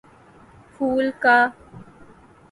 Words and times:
پھول 0.71 1.11
کا 1.21 1.35